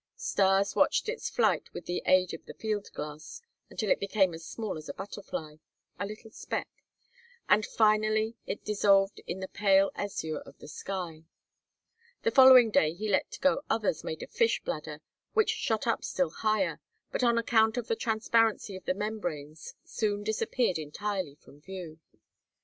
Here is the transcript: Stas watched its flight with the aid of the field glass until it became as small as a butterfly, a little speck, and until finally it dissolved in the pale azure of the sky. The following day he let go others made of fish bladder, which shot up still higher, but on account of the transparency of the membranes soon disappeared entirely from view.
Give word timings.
Stas 0.15 0.75
watched 0.75 1.07
its 1.07 1.29
flight 1.29 1.71
with 1.75 1.85
the 1.85 2.01
aid 2.07 2.33
of 2.33 2.47
the 2.47 2.55
field 2.55 2.89
glass 2.91 3.39
until 3.69 3.91
it 3.91 3.99
became 3.99 4.33
as 4.33 4.43
small 4.43 4.75
as 4.75 4.89
a 4.89 4.95
butterfly, 4.95 5.57
a 5.99 6.07
little 6.07 6.31
speck, 6.31 6.67
and 7.47 7.63
until 7.63 7.75
finally 7.75 8.35
it 8.47 8.65
dissolved 8.65 9.21
in 9.27 9.41
the 9.41 9.47
pale 9.47 9.91
azure 9.93 10.39
of 10.39 10.57
the 10.57 10.67
sky. 10.67 11.25
The 12.23 12.31
following 12.31 12.71
day 12.71 12.95
he 12.95 13.09
let 13.09 13.37
go 13.41 13.61
others 13.69 14.03
made 14.03 14.23
of 14.23 14.31
fish 14.31 14.59
bladder, 14.63 15.01
which 15.33 15.51
shot 15.51 15.85
up 15.85 16.03
still 16.03 16.31
higher, 16.31 16.81
but 17.11 17.23
on 17.23 17.37
account 17.37 17.77
of 17.77 17.87
the 17.87 17.95
transparency 17.95 18.75
of 18.75 18.85
the 18.85 18.95
membranes 18.95 19.75
soon 19.83 20.23
disappeared 20.23 20.79
entirely 20.79 21.35
from 21.35 21.61
view. 21.61 21.99